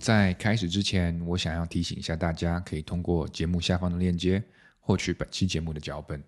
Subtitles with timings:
[0.00, 4.42] 在开始之前，我想要提醒一下大家，可以通过节目下方的链接
[4.80, 6.22] 获取本期节目的脚本。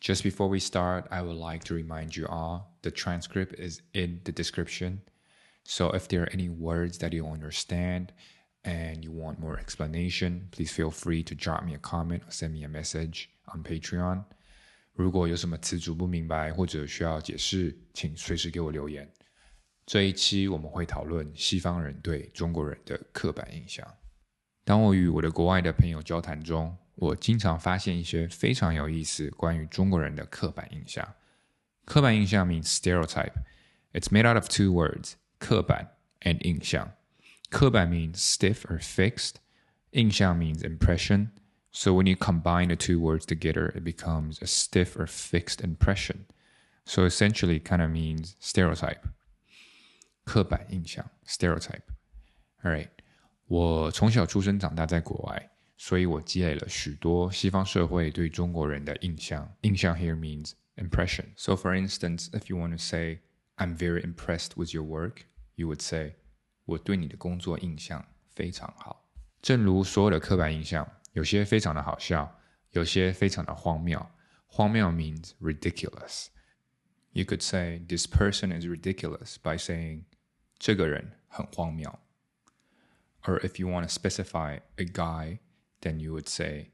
[0.00, 4.20] Just before we start, I would like to remind you all the transcript is in
[4.24, 4.98] the description.
[5.64, 8.08] So if there are any words that you don't understand
[8.64, 12.52] and you want more explanation, please feel free to drop me a comment or send
[12.52, 14.24] me a message on Patreon.
[14.92, 19.10] 如果有什么词组不明白或者需要解释，请随时给我留言。
[19.88, 23.86] 这一期我们会讨论西方人对中国人的刻板印象。
[24.64, 31.06] 当我与我的国外的朋友交谈中，我经常发现一些非常有意思关于中国人的刻板印象。
[31.84, 33.34] 刻板印象 means stereotype.
[33.92, 35.90] It's made out of two words, 刻板
[36.22, 36.92] and 印象。
[37.50, 39.34] 刻板 means stiff or fixed.
[39.90, 41.28] 印象 means impression.
[41.70, 46.24] So when you combine the two words together, it becomes a stiff or fixed impression.
[46.86, 49.06] So essentially kind of means stereotype.
[50.24, 51.82] 刻板印象 stereotype.
[52.62, 52.90] Alright.
[53.46, 55.50] 我从小出生长大在国外。
[55.76, 59.52] 所以我积累了许多西方社会对中国人的印象。
[59.62, 61.24] 印象 here means impression.
[61.36, 63.18] So for instance, if you want to say,
[63.56, 65.22] I'm very impressed with your work,
[65.56, 66.14] you would say,
[66.64, 69.04] 我对你的工作印象非常好。
[69.42, 74.06] 正如所有的刻板印象，有些非常的好笑，有些非常的荒谬。
[74.46, 76.28] 荒谬 means ridiculous.
[77.10, 80.04] You could say this person is ridiculous by saying
[80.59, 81.89] 这个人很荒谬。
[83.23, 85.39] Or if you want to specify a guy,
[85.81, 86.67] then you would say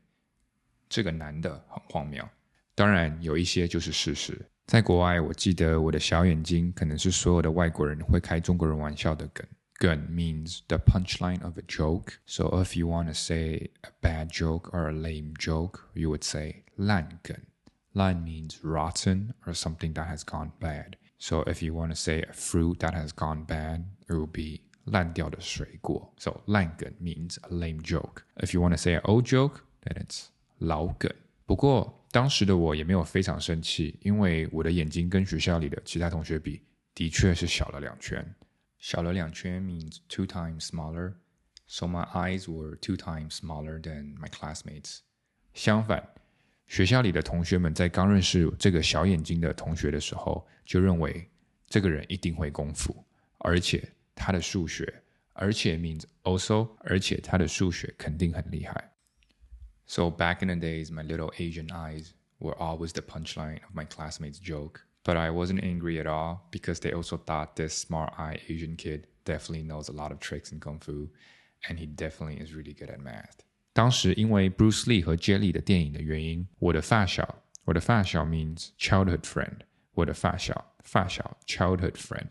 [0.89, 2.27] 这个男的很荒谬。
[2.73, 4.49] 当然，有一些就是事实。
[4.65, 9.45] 在国外，我记得我的小眼睛可能是所有的外国人会开中国人玩笑的梗。
[9.77, 12.13] 梗 means the punchline of a joke.
[12.25, 16.23] So if you want to say a bad joke or a lame joke, you would
[16.23, 17.37] say "烂梗。"
[17.93, 20.93] 烂 means rotten or something that has gone bad.
[21.18, 24.62] So if you want to say a fruit that has gone bad, it will be
[24.84, 26.12] 烂掉的水果。
[26.18, 28.22] So 烂梗 means a lame joke.
[28.36, 30.26] If you want to say an old joke, then it's
[30.58, 31.12] 老梗。
[31.44, 36.62] 不过当时的我也没有非常生气，因为我的眼睛跟学校里的其他同学比，
[36.94, 38.34] 的确是小了两圈。
[38.78, 41.14] 小了两圈 means two times smaller.
[41.66, 45.00] So my eyes were two times smaller than my classmates.
[45.52, 46.08] 相反，
[46.66, 51.28] 学校里的同学们在刚认识这个小眼睛的同学的时候，就认为
[51.66, 53.04] 这个人一定会功夫，
[53.38, 58.92] 而且他的数学，而且 means also，而且他的数学肯定很厉害。
[59.86, 64.38] So back in the days, my little Asian eyes were always the punchline of my classmates'
[64.38, 64.82] joke.
[65.02, 69.06] But I wasn't angry at all because they also thought this smart eye Asian kid
[69.24, 71.08] definitely knows a lot of tricks in kung fu,
[71.68, 73.42] and he definitely is really good at math.
[73.74, 79.60] 当时因为 Bruce Lee 和 Jet Li 的电影的原因，我的发小，我的发小 means childhood friend，
[79.92, 82.30] 我的发小，发小 childhood friend。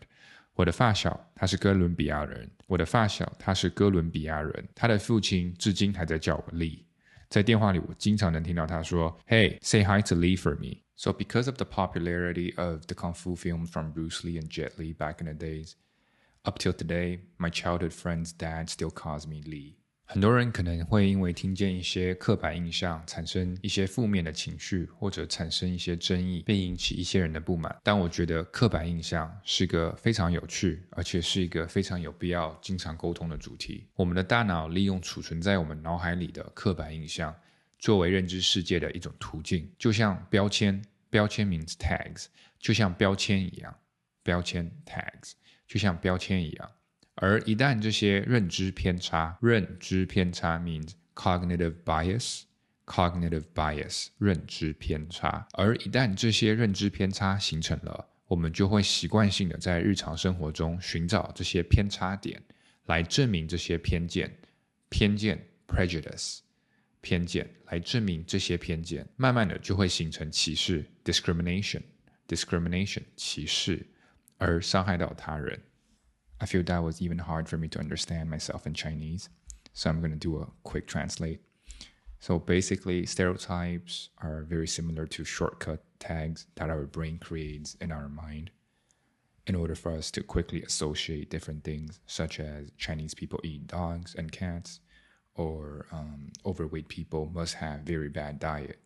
[0.54, 6.84] 我的发小他是哥伦比亚人，我的发小他是哥伦比亚人，他的父亲至今还在叫我 Lee。
[7.30, 13.34] 在电话里，我经常能听到他说：“Hey, say hi to Lee for me.” So because of the popularity of the kung fu
[13.34, 15.74] films from Bruce Lee and Jet Li back in the days,
[16.42, 19.76] up till today, my childhood friend's dad still calls me Lee.
[20.07, 27.75] 很多人可能会因为听见一些刻板印象，产生一些负面的情绪，或者产生一些争议，并引起一些人的不满。
[27.83, 33.87] 但我觉得刻板印象是个非常有趣，而且是一个非常有必要经常沟通的主题。
[33.95, 37.35] 我们的大脑利用储存在我们脑海里的刻板印象，
[37.79, 42.27] 作为认知世界的一种途径，就像标签，标签 means tags，
[42.59, 43.75] 就像标签一样，
[44.21, 45.31] 标签 tags，
[45.67, 46.71] 就像标签一样。
[47.15, 55.47] 而一旦这些认知偏差，认知偏差 means cognitive bias，cognitive bias 认知偏差。
[55.53, 62.41] 而一旦这些认知偏差形成了，我们就会习惯性的在日常生活中寻找这些偏差点，
[62.85, 64.37] 来证明这些偏见。
[64.89, 66.39] 偏见 prejudice，
[67.01, 73.85] 偏见来证明这些偏见，慢慢的就会形成歧视 discrimination，discrimination 歧视，
[74.37, 75.59] 而伤害到他人。
[76.39, 79.29] I feel that was even hard for me to understand myself in Chinese.
[79.73, 81.41] So I'm going to do a quick translate.
[82.19, 88.09] So basically, stereotypes are very similar to shortcut tags that our brain creates in our
[88.09, 88.51] mind
[89.47, 94.15] in order for us to quickly associate different things, such as Chinese people eat dogs
[94.15, 94.79] and cats,
[95.35, 98.79] or um, overweight people must have very bad diet.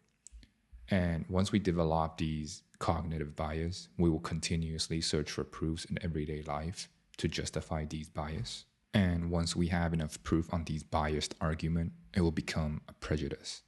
[0.92, 6.42] And once we develop these cognitive bias, we will continuously search for proofs in everyday
[6.42, 8.65] life to justify these bias.
[8.93, 13.63] And once we have enough proof on these biased argument, it will become a prejudice.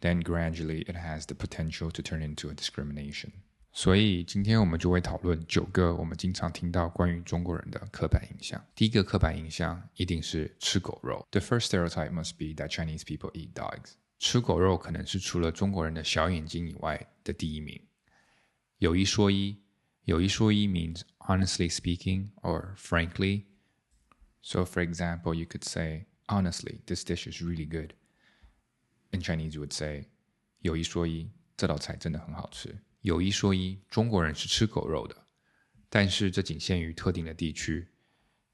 [0.00, 3.32] Then gradually it has the potential to turn into a discrimination.
[3.72, 8.62] 所以今天我们就会讨论九个我们经常听到关于中国人的刻板印象。
[8.74, 11.26] 第一个刻板印象一定是吃狗肉。
[11.30, 13.92] The first stereotype must be that Chinese people eat dogs。
[14.18, 17.80] 吃狗肉可能是除了中国人的小眼睛以外的第一名。
[18.78, 19.61] 有一说一，
[20.05, 23.45] 有一说一 means honestly speaking or frankly.
[24.41, 27.93] So, for example, you could say, honestly, this dish is really good.
[29.11, 30.09] In Chinese, you would say,
[30.59, 32.77] 有一说一，这道菜真的很好吃。
[32.99, 35.15] 有一说一，中国人是吃狗肉的，
[35.89, 37.87] 但是这仅限于特定的地区。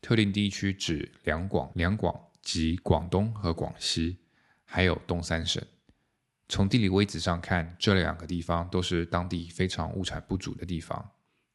[0.01, 4.19] 特定地区指两广、两广及广东和广西，
[4.63, 5.63] 还有东三省。
[6.47, 11.11] 从地理位置上看，这两个地方都是当地非常物产不足的地方，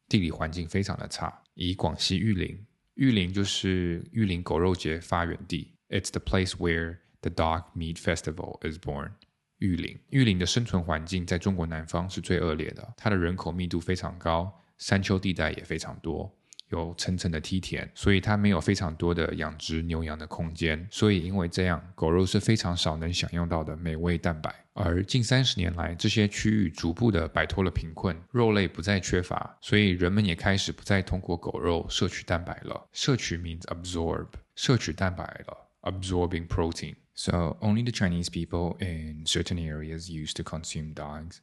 [0.07, 1.41] 地理环境非常的差。
[1.53, 2.65] 以广西玉林，
[2.95, 9.11] 玉林就是玉林狗肉节发源地，It's the place where the Dog Meat Festival is born.
[9.59, 16.37] 玉林，玉林的生存环境在中国南方是最恶劣的，它的人口密度非常高，山丘地带也非常多，
[16.69, 24.53] 有层层的梯田，所以它没有非常多的养殖牛羊的空间，所以因为这样，狗肉是非常少能享用到的美味蛋白。
[24.73, 32.89] 而近三十年来，这些区域逐步的摆脱了贫困，肉类不再缺乏，所以人们也开始不再通过狗肉摄取蛋白了。
[32.91, 36.95] 摄取 means absorb，摄取蛋白了，absorbing protein。
[37.13, 41.37] So only the Chinese people in certain areas used to consume dogs.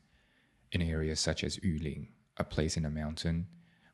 [0.73, 3.45] In areas such as Yulin, a place in a mountain,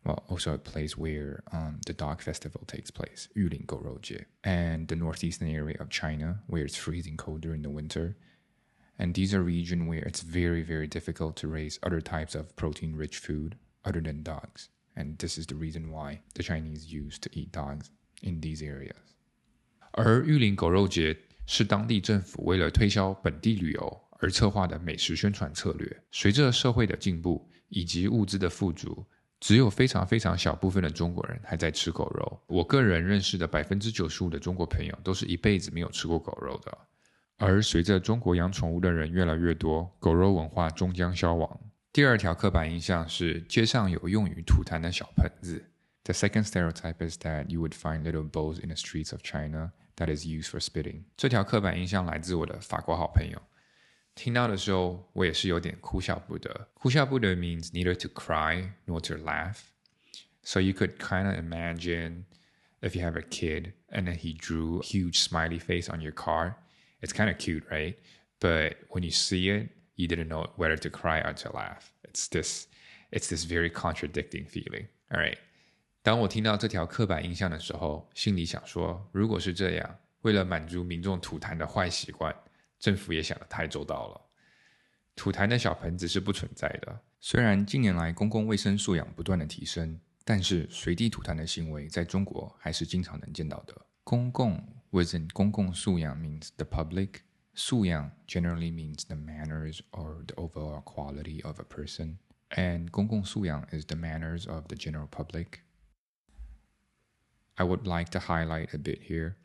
[0.05, 4.95] well, also a place where um, the dog festival takes place, Yuling Gorojie, and the
[4.95, 8.17] northeastern area of China, where it's freezing cold during the winter.
[8.99, 13.17] And these are regions where it's very, very difficult to raise other types of protein-rich
[13.17, 14.69] food other than dogs.
[14.95, 17.89] And this is the reason why the Chinese used to eat dogs
[18.21, 18.97] in these areas.
[19.93, 21.15] 而玉林狗肉节
[21.45, 26.03] 是当地政府为了推销本地旅游而策划的美食宣传策略。
[26.11, 29.05] 随着社会的进步以及物资的富足，
[29.40, 32.40] 只有非常非常小部分的中国人还在吃狗肉。
[32.46, 36.78] 我个人认识的百分之九十五的中国朋友都是一辈子没有吃过狗肉的。
[37.36, 41.60] 而随着中国养宠物的人越来越多，狗肉文化终将消亡。
[41.92, 45.64] 第二条刻板印象是街上有用于吐痰的小盆子。
[46.04, 49.72] The second stereotype is that you would find little bowls in the streets of China.
[49.98, 51.02] that is used for spitting。
[51.16, 53.40] 这条刻板印象来自我的法国好朋友。
[54.17, 56.69] 听到的时候，我也是有点哭笑不得。
[56.73, 59.59] 哭笑不得 means neither to cry nor to laugh.
[60.43, 62.25] So you could kind of imagine
[62.81, 66.13] if you have a kid and then he drew a huge smiley face on your
[66.13, 66.55] car.
[67.01, 67.95] It's kind of cute, right?
[68.39, 71.91] But when you see it, you didn't know whether to cry or to laugh.
[72.03, 72.67] It's this,
[73.11, 74.87] it's this very contradicting feeling.
[75.09, 75.37] All right.
[76.01, 82.35] 当我听到这条刻板印象的时候，心里想说：如果是这样，为了满足民众吐痰的坏习惯，
[82.79, 84.21] 政府也想得太周到了。
[85.15, 87.01] 吐痰的小盆子是不存在的。
[87.19, 93.85] 虽然近年来公共卫生素养不断的提升，但是随地吐痰的行为在中国还是经常能见到的。
[94.03, 97.19] 公共 within 公共素养 means the public
[97.53, 103.95] 素养 generally means the manners or the overall quality of a person，and 公共素养 is the
[103.95, 109.35] manners of the general public。I would like to highlight a bit here.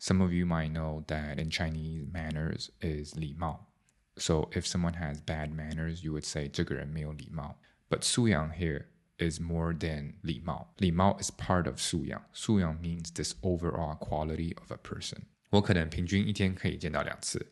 [0.00, 3.66] Some of you might know that in Chinese, manners is 礼貌.
[4.18, 7.56] So if someone has bad manners, you would say 这个人没有礼貌.
[7.88, 8.86] But 素养 here
[9.18, 15.18] is more than 礼貌.礼貌 is part of 素养.素养 means this overall quality of a person.
[15.50, 17.46] 我可能平均一天可以见到两次。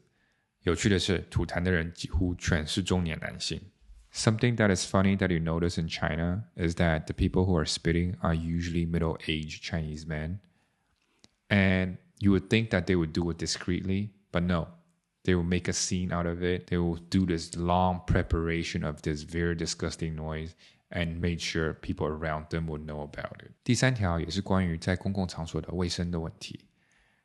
[0.62, 3.61] 有趣的是，吐痰的人几乎全是中年男性。
[4.12, 8.16] Something that is funny that you notice in China is that the people who are spitting
[8.21, 10.38] are usually middle aged Chinese men.
[11.49, 14.68] And you would think that they would do it discreetly, but no.
[15.25, 16.66] They will make a scene out of it.
[16.66, 20.50] They will do this long preparation of this very disgusting noise
[20.90, 23.52] and make sure people around them will know about it.
[23.64, 26.61] 第三条也是关于在公共场所的卫生的问题，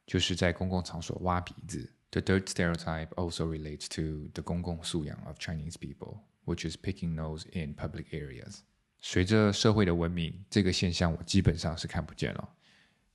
[0.08, 1.92] 就是在公共场所挖鼻子。
[2.12, 7.76] The third stereotype also relates to the 公共素养 of Chinese people which is picking nose in
[7.76, 8.60] public areas。
[9.02, 12.50] 随着社会的文明，这个现象我基本上是看不见了。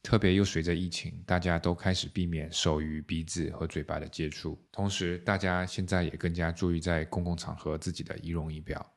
[0.01, 4.57] 特别又随着疫情，大家都开始避免手与鼻子和嘴巴的接触。
[4.71, 8.93] 同时，大家现在也更加注意在公共场合自己的仪容仪表。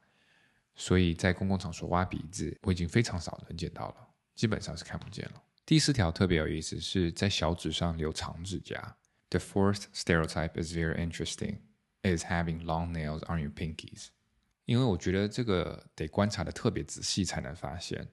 [0.74, 3.96] 所以在公共场所挖鼻子，我已经非常少能见到了，
[4.34, 5.42] 基本上是看不见了。
[5.66, 8.96] 第四条特别有意思，是在小指上留长指甲。
[9.28, 11.56] The fourth stereotype is very interesting:
[12.02, 14.08] is having long nails on your pinkies.
[14.64, 18.08] 因为我觉得这个得观察的特别仔细才能发现，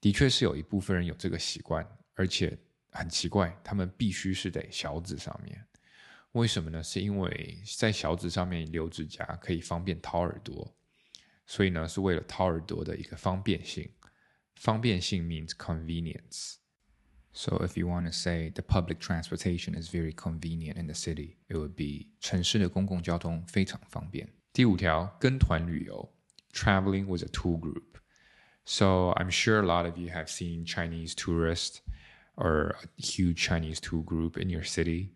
[0.00, 1.84] 的确是有一部分人有这个习惯，
[2.15, 2.57] 而且
[2.91, 5.65] 很奇怪，他们必须是得小指上面。
[6.33, 6.81] 为什么呢？
[6.81, 10.73] 是因为在小指上面留指甲可以方便掏耳朵，
[11.45, 13.91] 所以呢是为了掏耳朵的一个方便性。
[14.55, 16.55] 方便性 means convenience.
[17.33, 21.37] So if you want to say the public transportation is very convenient in the city,
[21.47, 24.29] it would be 城市的公共交通非常方便。
[24.53, 26.13] 第五条，跟团旅游，
[26.53, 27.99] traveling with a tour group.
[28.65, 31.77] So I'm sure a lot of you have seen Chinese tourists
[32.35, 35.11] or a huge Chinese tour group in your city.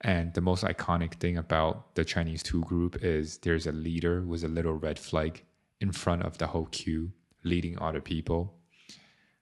[0.00, 4.42] And the most iconic thing about the Chinese tour group is there's a leader with
[4.44, 5.44] a little red flag
[5.80, 7.12] in front of the whole queue,
[7.44, 8.54] leading other people.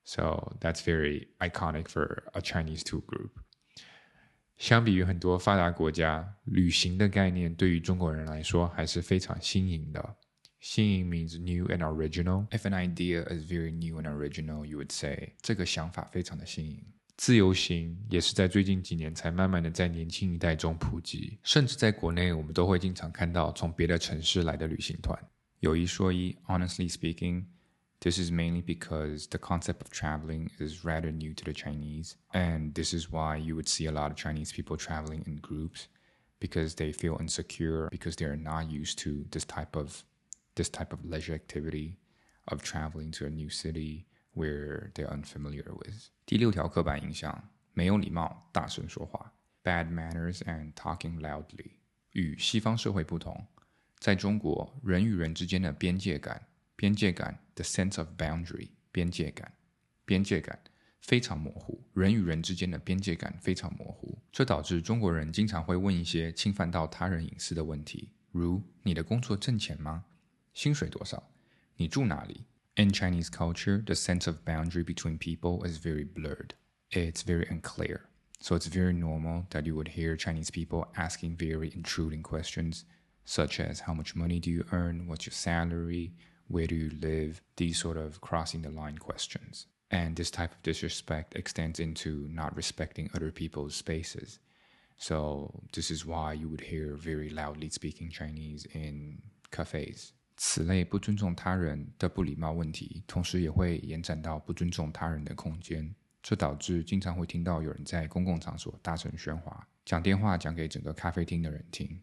[0.04, 3.30] So that's very iconic for a Chinese tour group.
[4.58, 10.16] 相比于很多发达国家，旅行的概念对于中国人来说还是非常新颖的。
[10.64, 12.46] 新颖 means new and original.
[12.50, 16.84] If an idea is very new and original, you would say 这个想法非常的新颖。
[17.16, 25.18] 自由行也是在最近几年才慢慢的在年轻一代中普及，甚至在国内我们都会经常看到从别的城市来的旅行团。
[25.60, 32.72] 有一说一，honestly speaking。this is mainly because the concept of traveling is rather new to the Chinese, and
[32.72, 35.88] this is why you would see a lot of Chinese people traveling in groups
[36.38, 40.02] because they feel insecure because they're not used to this type of
[40.54, 41.96] this type of leisure activity
[42.46, 46.10] of traveling to a new city where they're unfamiliar with.
[46.26, 49.32] 第六条刻板印象：没有礼貌，大声说话，
[49.62, 51.72] bad manners and talking loudly。
[52.12, 53.46] 与西方社会不同，
[53.98, 59.52] 在中国，人与人之间的边界感边界感 the sense of boundary 边界感，
[60.04, 60.58] 边界感
[61.00, 70.04] 非常模糊，人与人之间的边界感非常模糊，这导致中国人经常会问一些侵犯到他人隐私的问题，如你的工作挣钱吗？
[70.54, 71.30] 薪水多少？
[71.76, 72.46] 你住哪里？
[72.76, 76.50] In Chinese culture, the sense of boundary between people is very blurred.
[76.90, 78.02] It's very unclear.
[78.40, 82.84] So it's very normal that you would hear Chinese people asking very intruding questions,
[83.24, 85.06] such as how much money do you earn?
[85.06, 86.14] What's your salary?
[86.50, 89.66] where do you live, these sort of crossing the line questions.
[89.90, 94.40] And this type of disrespect extends into not respecting other people's spaces.
[94.96, 100.12] So this is why you would hear very loudly speaking Chinese in cafes.
[100.47, 111.99] 此类不尊重他人的不礼貌问题，同时也会延展到不尊重他人的空间，这导致经常会听到有人在公共场所大声喧哗，讲电话讲给整个咖啡厅的人听。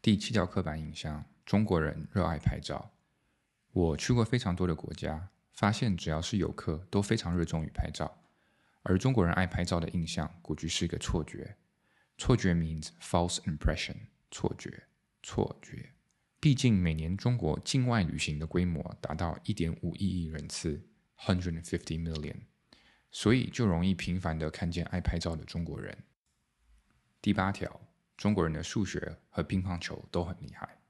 [0.00, 2.90] 第七条刻板印象：中国人热爱拍照。
[3.72, 8.22] 我去过非常多的国家，发现只要是游客都非常热衷于拍照，
[8.82, 11.54] 而中国人爱拍照的印象估计是一个错觉。
[12.16, 13.96] 错觉 means false impression，
[14.30, 14.84] 错觉，
[15.22, 15.90] 错觉。
[16.44, 20.78] 毕竟每年中国境外旅行的规模达到一点五亿亿人次
[21.16, 22.36] （hundred and fifty million），
[23.10, 25.96] 所以就容易频繁的看见爱拍照的中国人。
[27.22, 27.80] 第八条，
[28.18, 30.82] 中国人的数学和乒乓球都很厉害。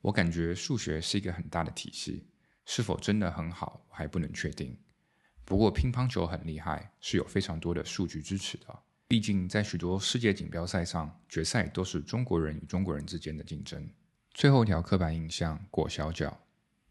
[0.00, 2.26] 我感觉数学是一个很大的体系，
[2.64, 4.76] 是否真的很好，还不能确定。
[5.44, 8.82] 不过乒乓球很厉害，是有非常多的数据支持的。
[9.06, 13.88] 毕竟在许多世界锦标赛上，决赛都是中国人与中国人之间的竞争。
[14.36, 16.42] 最后一条刻板印象：裹小脚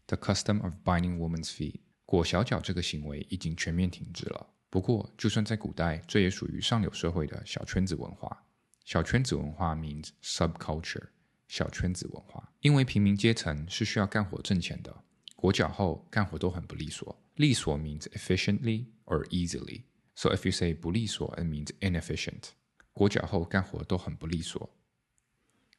[0.08, 1.76] ，the custom of binding women's feet。
[2.04, 4.48] 裹小脚这个行为已经全面停止了。
[4.68, 8.44] 不过，就算在古代，这也属于上流社会的小圈子文化。
[8.84, 11.04] 小圈子文化 means subculture。
[11.46, 15.04] 小圈子文化，因为平民阶层是需要干活挣钱的，
[15.36, 17.16] 裹脚后干活都很不利索。
[17.36, 19.82] 利索 means efficiently or easily.
[20.16, 22.48] So if you say 不利索，it means inefficient.
[22.92, 24.68] 裹脚后干活都很不利索。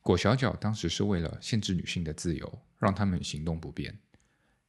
[0.08, 3.94] 裹小脚当时是为了限制女性的自由，让她们行动不便。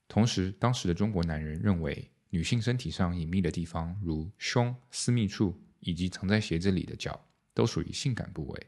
[0.08, 8.66] 同时，当时的中国男人认为，女性身体上隐秘的地方，如胸、私密处以及藏在鞋子里的脚，都属于性感部位。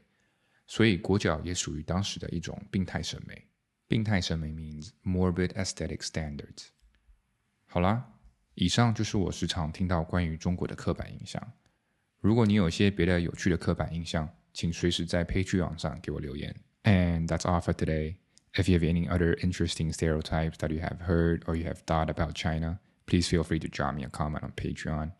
[0.65, 3.49] 所以裹脚也属于当时的一种病态审美。
[3.89, 6.67] 病态审美 means morbid aesthetic standards。
[7.65, 8.13] 好啦，
[8.53, 11.51] 以上就是我时常听到关于中国的刻板印象。
[12.21, 16.54] 如果你有些别的有趣的刻板印象，请随时在 Patreon 上给我留言。
[16.84, 18.16] And that's all for today.
[18.54, 22.08] If you have any other interesting stereotypes that you have heard or you have thought
[22.08, 25.12] about China, please feel free to drop me a comment on Patreon.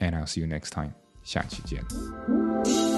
[0.00, 0.94] And I'll see you next time.
[1.22, 2.93] 下期见。